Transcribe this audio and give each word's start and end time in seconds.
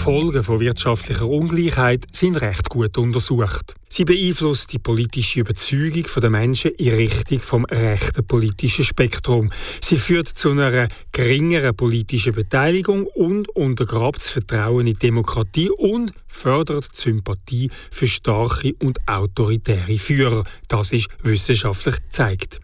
Folgen 0.00 0.42
von 0.42 0.60
wirtschaftlicher 0.60 1.28
Ungleichheit 1.28 2.06
sind 2.10 2.40
recht 2.40 2.70
gut 2.70 2.96
untersucht. 2.96 3.74
Sie 3.90 4.06
beeinflusst 4.06 4.72
die 4.72 4.78
politische 4.78 5.40
Überzeugung 5.40 6.06
der 6.22 6.30
Menschen 6.30 6.70
in 6.70 6.94
Richtung 6.94 7.40
vom 7.40 7.66
rechten 7.66 8.26
politischen 8.26 8.86
Spektrum. 8.86 9.50
Sie 9.82 9.98
führt 9.98 10.28
zu 10.28 10.52
einer 10.52 10.88
geringeren 11.12 11.76
politischen 11.76 12.32
Beteiligung 12.32 13.08
und 13.08 13.50
untergrabt 13.50 14.16
das 14.16 14.28
Vertrauen 14.30 14.86
in 14.86 14.98
Demokratie 14.98 15.68
und 15.68 16.14
fördert 16.28 16.88
die 16.94 17.00
Sympathie 17.00 17.70
für 17.90 18.06
starke 18.06 18.72
und 18.82 19.06
autoritäre 19.06 19.98
Führer. 19.98 20.44
Das 20.68 20.94
ist 20.94 21.08
wissenschaftlich 21.22 21.96
gezeigt. 21.96 22.60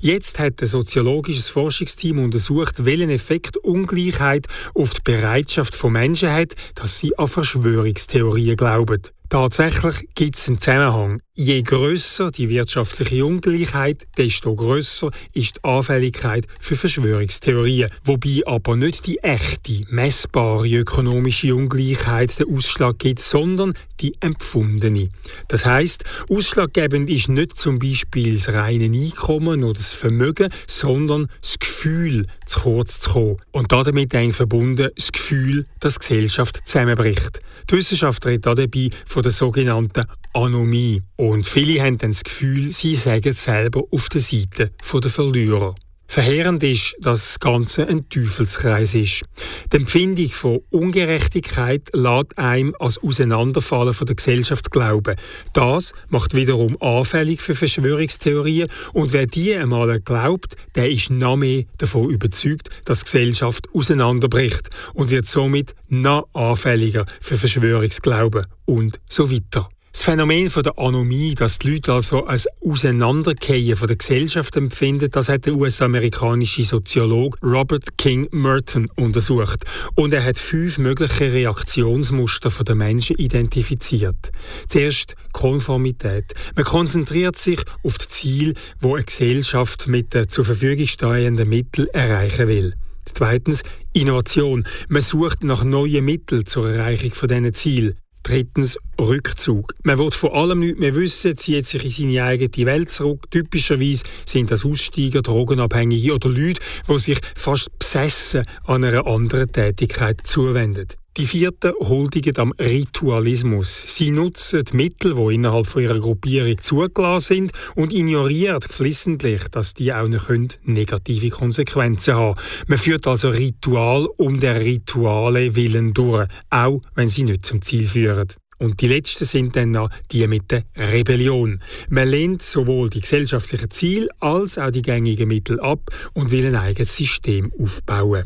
Jetzt 0.00 0.38
hat 0.38 0.60
ein 0.60 0.66
soziologisches 0.66 1.48
Forschungsteam 1.48 2.18
untersucht, 2.18 2.84
welchen 2.84 3.10
Effekt 3.10 3.56
Ungleichheit 3.56 4.46
auf 4.74 4.94
die 4.94 5.02
Bereitschaft 5.04 5.74
von 5.74 5.92
Menschen 5.92 6.30
hat, 6.32 6.54
dass 6.74 6.98
sie 6.98 7.16
an 7.18 7.28
Verschwörungstheorien 7.28 8.56
glauben. 8.56 9.02
Tatsächlich 9.28 10.08
gibt 10.14 10.36
es 10.36 10.48
einen 10.48 10.60
Zusammenhang. 10.60 11.20
Je 11.38 11.60
grösser 11.62 12.30
die 12.30 12.48
wirtschaftliche 12.48 13.22
Ungleichheit, 13.22 14.06
desto 14.16 14.54
grösser 14.54 15.10
ist 15.34 15.56
die 15.56 15.64
Anfälligkeit 15.64 16.46
für 16.58 16.76
Verschwörungstheorien. 16.76 17.90
Wobei 18.04 18.40
aber 18.46 18.74
nicht 18.74 19.06
die 19.06 19.18
echte, 19.18 19.82
messbare 19.90 20.66
ökonomische 20.66 21.54
Ungleichheit 21.54 22.38
den 22.38 22.56
Ausschlag 22.56 22.98
gibt, 23.00 23.18
sondern 23.18 23.74
die 24.00 24.14
empfundene. 24.20 25.10
Das 25.48 25.66
heißt, 25.66 26.04
ausschlaggebend 26.30 27.10
ist 27.10 27.28
nicht 27.28 27.58
zum 27.58 27.78
Beispiel 27.78 28.32
das 28.32 28.48
reine 28.54 28.86
Einkommen 28.86 29.62
oder 29.62 29.74
das 29.74 29.92
Vermögen, 29.92 30.50
sondern 30.66 31.28
das 31.42 31.58
Gefühl, 31.58 32.28
zu 32.46 32.60
kurz 32.60 33.00
zu 33.00 33.10
kommen. 33.10 33.36
Und 33.52 33.72
damit 33.72 34.14
eng 34.14 34.32
verbunden 34.32 34.88
das 34.96 35.12
Gefühl, 35.12 35.66
dass 35.80 35.98
die 35.98 36.00
Gesellschaft 36.00 36.62
zusammenbricht. 36.64 37.42
Die 37.70 37.76
Wissenschaft 37.76 38.24
redet 38.24 38.46
dabei 38.46 38.90
von 39.06 39.22
der 39.22 39.32
sogenannten 39.32 40.04
Anomie. 40.32 41.00
Und 41.26 41.44
viele 41.48 41.82
haben 41.82 41.98
dann 41.98 42.12
das 42.12 42.22
Gefühl, 42.22 42.70
sie 42.70 42.94
seien 42.94 43.32
selber 43.32 43.82
auf 43.90 44.08
der 44.08 44.20
Seite 44.20 44.70
der 44.92 45.10
Verlierer. 45.10 45.74
Verheerend 46.06 46.62
ist, 46.62 46.94
dass 47.00 47.24
das 47.24 47.40
Ganze 47.40 47.88
ein 47.88 48.08
Teufelskreis 48.08 48.94
ist. 48.94 49.24
Die 49.72 49.76
Empfindung 49.76 50.28
von 50.28 50.60
Ungerechtigkeit 50.70 51.90
lässt 51.92 52.38
einem 52.38 52.76
als 52.78 53.02
Auseinanderfallen 53.02 53.92
von 53.92 54.06
der 54.06 54.14
Gesellschaft 54.14 54.70
glauben. 54.70 55.16
Das 55.52 55.94
macht 56.08 56.36
wiederum 56.36 56.80
anfällig 56.80 57.40
für 57.40 57.56
Verschwörungstheorien 57.56 58.68
und 58.92 59.12
wer 59.12 59.26
die 59.26 59.52
einmal 59.56 60.00
glaubt, 60.00 60.54
der 60.76 60.88
ist 60.88 61.10
noch 61.10 61.36
mehr 61.36 61.64
davon 61.78 62.08
überzeugt, 62.08 62.70
dass 62.84 63.00
die 63.00 63.06
Gesellschaft 63.06 63.66
auseinanderbricht 63.74 64.70
und 64.94 65.10
wird 65.10 65.26
somit 65.26 65.74
noch 65.88 66.28
anfälliger 66.34 67.04
für 67.20 67.36
Verschwörungsglauben 67.36 68.46
und 68.64 69.00
so 69.08 69.28
weiter. 69.28 69.68
Das 69.96 70.04
Phänomen 70.04 70.50
von 70.50 70.62
der 70.62 70.78
Anomie, 70.78 71.34
dass 71.34 71.58
die 71.58 71.70
Leute 71.70 71.94
also 71.94 72.26
als 72.26 72.46
Auseinandergehen 72.62 73.76
von 73.76 73.88
der 73.88 73.96
Gesellschaft 73.96 74.54
empfinden, 74.54 75.10
das 75.10 75.30
hat 75.30 75.46
der 75.46 75.54
US-amerikanische 75.54 76.64
Soziologe 76.64 77.38
Robert 77.42 77.96
King 77.96 78.28
Merton 78.30 78.90
untersucht. 78.96 79.64
Und 79.94 80.12
er 80.12 80.22
hat 80.22 80.38
fünf 80.38 80.76
mögliche 80.76 81.32
Reaktionsmuster 81.32 82.50
den 82.62 82.76
Menschen 82.76 83.16
identifiziert. 83.16 84.32
Zuerst 84.68 85.14
Konformität. 85.32 86.34
Man 86.54 86.66
konzentriert 86.66 87.36
sich 87.36 87.62
auf 87.82 87.96
das 87.96 88.08
Ziel, 88.08 88.52
wo 88.78 88.96
eine 88.96 89.04
Gesellschaft 89.04 89.88
mit 89.88 90.12
den 90.12 90.28
zur 90.28 90.44
Verfügung 90.44 90.86
stehenden 90.86 91.48
Mitteln 91.48 91.88
erreichen 91.94 92.48
will. 92.48 92.74
Zweitens 93.06 93.62
Innovation. 93.94 94.66
Man 94.88 95.00
sucht 95.00 95.42
nach 95.42 95.64
neuen 95.64 96.04
Mitteln 96.04 96.44
zur 96.44 96.70
Erreichung 96.70 97.14
von 97.14 97.30
diesen 97.30 97.54
Zielen. 97.54 97.94
Drittens 98.26 98.76
Rückzug. 98.98 99.74
Man 99.82 99.98
will 99.98 100.10
vor 100.10 100.34
allem 100.34 100.60
nichts 100.60 100.78
mehr 100.80 100.94
wissen, 100.94 101.36
zieht 101.36 101.66
sich 101.66 101.84
in 101.84 102.10
seine 102.10 102.24
eigene 102.24 102.66
Welt 102.66 102.90
zurück. 102.90 103.30
Typischerweise 103.30 104.04
sind 104.24 104.50
das 104.50 104.64
Aussteiger, 104.64 105.22
Drogenabhängige 105.22 106.14
oder 106.14 106.28
Leute, 106.28 106.60
die 106.88 106.98
sich 106.98 107.18
fast 107.34 107.78
besessen 107.78 108.44
an 108.64 108.84
einer 108.84 109.06
anderen 109.06 109.50
Tätigkeit 109.50 110.26
zuwenden. 110.26 110.88
Die 111.16 111.24
vierten 111.24 111.72
huldigen 111.80 112.36
am 112.36 112.52
Ritualismus. 112.60 113.96
Sie 113.96 114.10
nutzen 114.10 114.64
Mittel, 114.74 115.14
die 115.14 115.34
innerhalb 115.34 115.66
von 115.66 115.82
ihrer 115.82 115.98
Gruppierung 115.98 116.58
zugelassen 116.60 117.34
sind 117.34 117.52
und 117.74 117.94
ignorieren 117.94 118.60
geflissentlich, 118.60 119.48
dass 119.48 119.72
die 119.72 119.94
auch 119.94 120.08
noch 120.08 120.28
negative 120.64 121.30
Konsequenzen 121.30 122.16
haben 122.16 122.38
Man 122.66 122.76
führt 122.76 123.06
also 123.06 123.30
Ritual 123.30 124.06
um 124.18 124.40
der 124.40 124.60
Rituale 124.60 125.56
willen 125.56 125.94
durch, 125.94 126.28
auch 126.50 126.82
wenn 126.94 127.08
sie 127.08 127.22
nicht 127.22 127.46
zum 127.46 127.62
Ziel 127.62 127.86
führen. 127.86 128.28
Und 128.58 128.80
die 128.80 128.88
letzten 128.88 129.24
sind 129.24 129.56
dann 129.56 129.72
noch 129.72 129.90
die 130.10 130.26
mit 130.26 130.50
der 130.50 130.64
Rebellion. 130.76 131.60
Man 131.88 132.08
lehnt 132.08 132.42
sowohl 132.42 132.88
die 132.90 133.00
gesellschaftlichen 133.00 133.70
Ziele 133.70 134.08
als 134.20 134.56
auch 134.56 134.70
die 134.70 134.82
gängigen 134.82 135.28
Mittel 135.28 135.60
ab 135.60 135.80
und 136.14 136.30
will 136.30 136.46
ein 136.46 136.56
eigenes 136.56 136.96
System 136.96 137.52
aufbauen. 137.58 138.24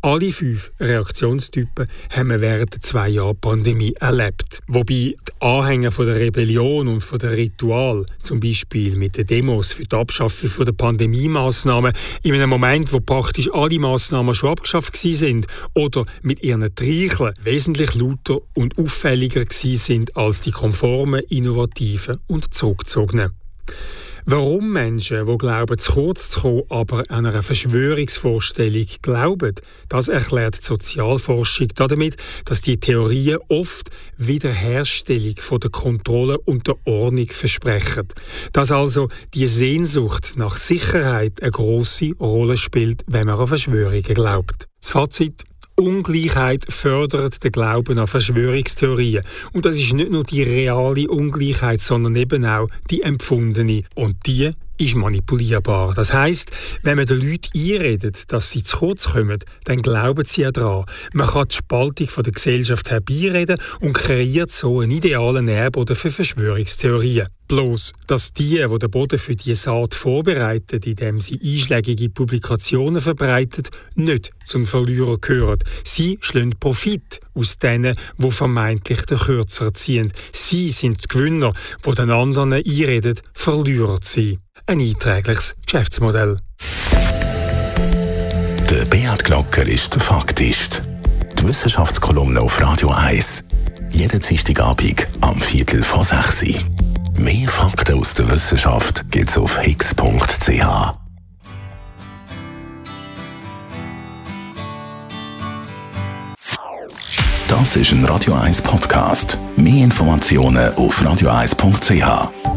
Alle 0.00 0.30
fünf 0.30 0.70
Reaktionstypen 0.78 1.88
haben 2.10 2.30
wir 2.30 2.40
während 2.40 2.72
der 2.72 2.80
zwei 2.80 3.08
Jahre 3.08 3.34
Pandemie 3.34 3.94
erlebt. 3.98 4.60
Wobei 4.68 4.84
die 4.84 5.16
Anhänger 5.40 5.90
von 5.90 6.06
der 6.06 6.14
Rebellion 6.14 6.86
und 6.86 7.00
von 7.00 7.18
der 7.18 7.36
Ritual, 7.36 8.06
zum 8.22 8.38
Beispiel 8.38 8.94
mit 8.94 9.16
den 9.16 9.26
Demos 9.26 9.72
für 9.72 9.82
die 9.82 9.96
Abschaffung 9.96 10.64
der 10.64 10.72
Pandemie-Massnahmen, 10.72 11.92
in 12.22 12.34
einem 12.34 12.48
Moment, 12.48 12.92
wo 12.92 13.00
praktisch 13.00 13.52
alle 13.52 13.80
Massnahmen 13.80 14.34
schon 14.34 14.50
abgeschafft 14.50 14.96
sind 14.96 15.48
oder 15.74 16.06
mit 16.22 16.44
ihren 16.44 16.72
Treicheln 16.76 17.34
wesentlich 17.42 17.96
lauter 17.96 18.38
und 18.54 18.78
auffälliger 18.78 19.46
sind 19.50 20.16
als 20.16 20.42
die 20.42 20.52
konformen, 20.52 21.24
innovativen 21.28 22.20
und 22.28 22.54
zurückgezogenen. 22.54 23.32
Warum 24.30 24.72
Menschen, 24.72 25.26
die 25.26 25.38
glauben, 25.38 25.78
zu 25.78 25.92
kurz 25.92 26.28
zu 26.28 26.40
kommen, 26.40 26.62
aber 26.68 27.02
an 27.08 27.24
einer 27.24 27.42
Verschwörungsvorstellung 27.42 28.84
glauben, 29.00 29.54
das 29.88 30.08
erklärt 30.08 30.58
die 30.58 30.66
Sozialforschung 30.66 31.68
damit, 31.76 32.18
dass 32.44 32.60
die 32.60 32.78
Theorien 32.78 33.38
oft 33.48 33.88
Wiederherstellung 34.18 35.36
von 35.38 35.60
der 35.60 35.70
Kontrolle 35.70 36.38
und 36.40 36.66
der 36.66 36.76
Ordnung 36.84 37.28
versprechen. 37.28 38.08
Dass 38.52 38.70
also 38.70 39.08
die 39.32 39.48
Sehnsucht 39.48 40.34
nach 40.36 40.58
Sicherheit 40.58 41.40
eine 41.40 41.50
große 41.50 42.10
Rolle 42.20 42.58
spielt, 42.58 43.04
wenn 43.06 43.28
man 43.28 43.40
an 43.40 43.46
Verschwörungen 43.46 44.02
glaubt. 44.02 44.68
Das 44.82 44.90
Fazit 44.90 45.47
Ungleichheit 45.78 46.64
fördert 46.68 47.44
den 47.44 47.52
Glauben 47.52 47.98
an 47.98 48.08
Verschwörungstheorien. 48.08 49.24
Und 49.52 49.64
das 49.64 49.76
ist 49.76 49.92
nicht 49.92 50.10
nur 50.10 50.24
die 50.24 50.42
reale 50.42 51.08
Ungleichheit, 51.08 51.80
sondern 51.80 52.16
eben 52.16 52.44
auch 52.44 52.68
die 52.90 53.02
empfundene. 53.02 53.84
Und 53.94 54.16
die 54.26 54.52
ist 54.78 54.94
manipulierbar. 54.94 55.94
Das 55.94 56.12
heißt, 56.12 56.50
wenn 56.82 56.96
man 56.96 57.06
den 57.06 57.20
Leuten 57.20 57.50
einredet, 57.54 58.32
dass 58.32 58.50
sie 58.50 58.62
zu 58.62 58.78
kurz 58.78 59.10
kommen, 59.10 59.38
dann 59.64 59.82
glauben 59.82 60.24
sie 60.24 60.42
ja 60.42 60.50
daran. 60.50 60.84
Man 61.12 61.26
kann 61.26 61.48
die 61.48 61.56
Spaltung 61.56 62.08
der 62.24 62.32
Gesellschaft 62.32 62.90
herbeireden 62.90 63.60
und 63.80 63.92
kreiert 63.92 64.50
so 64.50 64.80
einen 64.80 64.92
idealen 64.92 65.46
Nährboden 65.46 65.96
für 65.96 66.10
Verschwörungstheorien. 66.10 67.28
Bloß, 67.48 67.94
dass 68.06 68.34
die, 68.34 68.62
die 68.62 68.78
den 68.78 68.90
Boden 68.90 69.18
für 69.18 69.34
die 69.34 69.54
Saat 69.54 69.94
vorbereiten, 69.94 70.80
indem 70.84 71.18
sie 71.18 71.40
einschlägige 71.42 72.10
Publikationen 72.10 73.00
verbreiten, 73.00 73.64
nicht 73.94 74.32
zum 74.44 74.66
Verlierer 74.66 75.16
gehören. 75.18 75.58
Sie 75.82 76.18
schlagen 76.20 76.58
Profit 76.60 77.20
aus 77.34 77.56
denen, 77.56 77.96
die 78.18 78.30
vermeintlich 78.30 79.00
den 79.02 79.18
Kürzer 79.18 79.72
ziehen. 79.72 80.12
Sie 80.30 80.70
sind 80.70 81.04
die 81.04 81.08
Gewinner, 81.08 81.52
die 81.86 81.94
den 81.94 82.10
anderen 82.10 82.52
einreden, 82.52 83.18
Verlierer 83.32 84.00
zu 84.02 84.20
sein. 84.20 84.38
Ein 84.68 84.82
einträgliches 84.82 85.56
Geschäftsmodell. 85.64 86.36
Der 88.70 88.84
Beat 88.84 89.24
Glocker 89.24 89.66
ist 89.66 89.94
der 89.94 90.02
Faktist. 90.02 90.82
Die 91.38 91.48
Wissenschaftskolumne 91.48 92.38
auf 92.38 92.60
Radio 92.60 92.90
1. 92.90 93.44
Jeden 93.92 94.20
Dienstagabend 94.20 95.08
am 95.22 95.40
Viertel 95.40 95.82
vor 95.82 96.04
6 96.04 96.42
Uhr. 96.42 96.48
Mehr 97.16 97.48
Fakten 97.48 97.98
aus 97.98 98.12
der 98.12 98.28
Wissenschaft 98.28 99.10
gibt's 99.10 99.38
auf 99.38 99.58
higgs.ch. 99.58 99.94
Das 107.48 107.76
ist 107.76 107.92
ein 107.92 108.04
Radio 108.04 108.34
1 108.34 108.60
Podcast. 108.60 109.38
Mehr 109.56 109.84
Informationen 109.84 110.74
auf 110.74 111.00
radio1.ch. 111.00 112.47